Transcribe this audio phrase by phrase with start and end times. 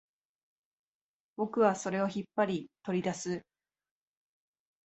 [1.37, 3.45] 僕はそれを引っ張り、取り出す